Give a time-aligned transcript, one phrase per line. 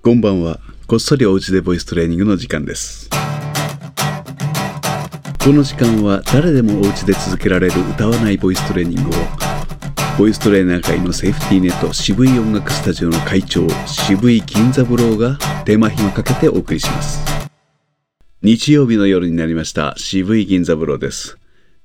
[0.00, 0.60] こんばんは。
[0.86, 3.10] こっそりおうちでボイストレーニングの時間です。
[5.42, 9.12] この時間は誰でもおうちで続けられる歌わないボイストレーニングを
[10.16, 17.20] ボイストレーナー界のセーフティーネット渋い音楽スタジオの会長渋い銀座ブローが手間暇かけてお送りします。
[18.42, 21.38] 日曜日の夜になりました渋い銀座ブローです。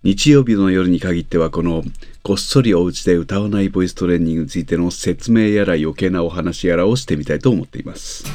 [0.03, 1.81] 日曜日の夜に限ってはこの
[2.23, 8.25] こっそりお家で歌わないボイストレーニングについての説明やら余計なお話やらをしてみたいと思っています。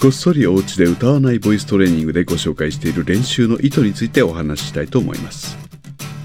[0.00, 5.58] こっそりお家で歌わないボイストレーニングでご紹介している練習の意図についてお話ししたいと思います。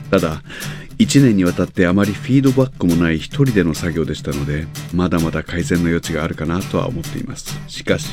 [0.09, 0.41] ただ、
[0.97, 7.57] 1年にわたってあまりフィードバックもない一人での作業でしたので、まだまだ改善の余地があるかなとは思っています。
[7.67, 8.07] しかし、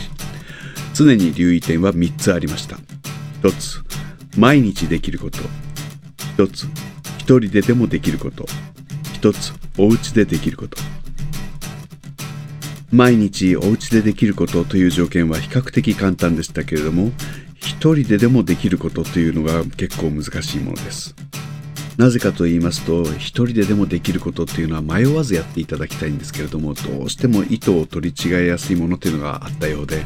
[0.95, 2.77] 常に留意点は3つありました。
[3.43, 3.86] 1つ、
[4.37, 5.39] 毎日できること。
[6.37, 6.65] 1つ、
[7.19, 8.47] 一人ででもできること。
[9.21, 10.77] 1つ、お家でできること。
[12.93, 17.13] 毎日お家でできることという条件は比較的簡単でしたけれども、
[17.59, 21.15] 一人ででもできることというのが結構難しいものです。
[21.97, 30.05] なぜかと言いますと、一人ででもできることっていうのは迷わずやっていただきたいんですけれども、どうしても意図を取り違えやすいものというのがあったようで、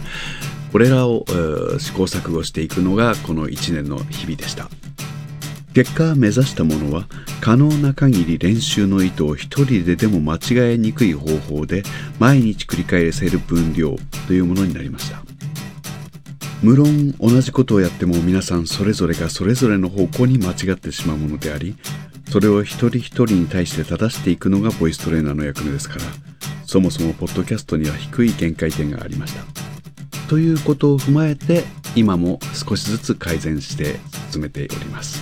[0.73, 4.69] これらをえー試行錯誤していくのがこの1年の日々でした。
[5.75, 7.07] 結果目指したものは
[7.41, 11.85] 可能な限り練習の意図を一人ででも間違えにくい方法で
[12.19, 15.23] 毎日繰り返せる分量というものになりました
[16.63, 21.77] 無論同じことをやっても皆さんそれぞれがそれぞれの方向に間違ってしまうものであり
[22.31, 26.03] それを一人一人に対して正していくのがボイストレーナーの役目ですから
[26.67, 29.60] そもそもポッドキャストには低い限界点がありました
[30.31, 31.65] ということを踏まえて
[31.97, 33.97] 今も少しずつ改善して
[34.31, 35.21] 進めております。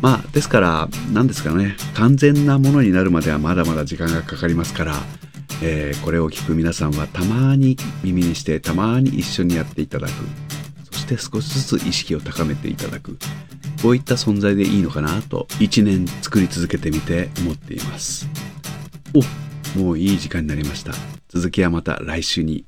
[0.00, 1.76] まあですから何ですかね。
[1.92, 4.94] 完全なものになるまではまだまだ時間がかかりますから、
[5.62, 10.12] えーこれを聞く皆さんはたまに耳にしてたまに一緒にやっていただく。
[10.90, 13.18] そして少しずつ意識を高めていただく。
[13.82, 18.26] こういった存在でいいのかなと1年作り続けてみて思っています。
[19.76, 20.94] おもういい時間になりました。
[21.28, 22.64] 続きはまた来週に